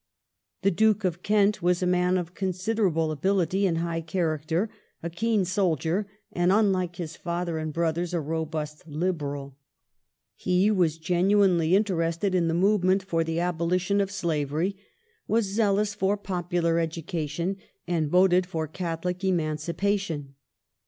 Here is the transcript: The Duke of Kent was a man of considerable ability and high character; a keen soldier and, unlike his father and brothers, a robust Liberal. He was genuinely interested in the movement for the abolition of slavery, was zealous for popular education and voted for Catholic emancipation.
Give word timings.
The 0.63 0.71
Duke 0.71 1.03
of 1.05 1.21
Kent 1.21 1.61
was 1.61 1.83
a 1.83 1.85
man 1.85 2.17
of 2.17 2.33
considerable 2.33 3.11
ability 3.11 3.67
and 3.67 3.77
high 3.77 4.01
character; 4.01 4.71
a 5.03 5.11
keen 5.11 5.45
soldier 5.45 6.07
and, 6.33 6.51
unlike 6.51 6.95
his 6.95 7.15
father 7.15 7.59
and 7.59 7.71
brothers, 7.71 8.11
a 8.11 8.19
robust 8.19 8.87
Liberal. 8.87 9.59
He 10.35 10.71
was 10.71 10.97
genuinely 10.97 11.75
interested 11.75 12.33
in 12.33 12.47
the 12.47 12.55
movement 12.55 13.03
for 13.03 13.23
the 13.23 13.39
abolition 13.41 14.01
of 14.01 14.09
slavery, 14.09 14.75
was 15.27 15.45
zealous 15.53 15.93
for 15.93 16.17
popular 16.17 16.79
education 16.79 17.57
and 17.85 18.09
voted 18.09 18.47
for 18.47 18.65
Catholic 18.65 19.23
emancipation. 19.23 20.33